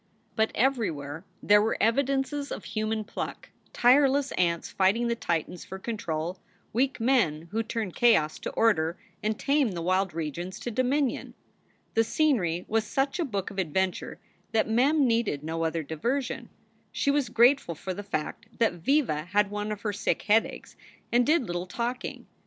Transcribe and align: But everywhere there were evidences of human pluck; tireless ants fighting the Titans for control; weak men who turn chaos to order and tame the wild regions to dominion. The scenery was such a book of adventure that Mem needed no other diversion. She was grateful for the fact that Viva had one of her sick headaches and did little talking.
But 0.35 0.49
everywhere 0.55 1.25
there 1.43 1.61
were 1.61 1.77
evidences 1.79 2.51
of 2.51 2.65
human 2.65 3.03
pluck; 3.03 3.49
tireless 3.71 4.31
ants 4.31 4.67
fighting 4.71 5.05
the 5.09 5.15
Titans 5.15 5.63
for 5.63 5.77
control; 5.77 6.39
weak 6.73 6.99
men 6.99 7.49
who 7.51 7.61
turn 7.61 7.91
chaos 7.91 8.39
to 8.39 8.49
order 8.53 8.97
and 9.21 9.37
tame 9.37 9.73
the 9.73 9.81
wild 9.83 10.15
regions 10.15 10.59
to 10.61 10.71
dominion. 10.71 11.35
The 11.93 12.03
scenery 12.03 12.65
was 12.67 12.83
such 12.83 13.19
a 13.19 13.23
book 13.25 13.51
of 13.51 13.59
adventure 13.59 14.17
that 14.53 14.67
Mem 14.67 15.05
needed 15.05 15.43
no 15.43 15.63
other 15.63 15.83
diversion. 15.83 16.49
She 16.91 17.11
was 17.11 17.29
grateful 17.29 17.75
for 17.75 17.93
the 17.93 18.01
fact 18.01 18.47
that 18.57 18.73
Viva 18.73 19.25
had 19.25 19.51
one 19.51 19.71
of 19.71 19.81
her 19.81 19.93
sick 19.93 20.23
headaches 20.23 20.75
and 21.11 21.27
did 21.27 21.43
little 21.43 21.67
talking. 21.67 22.25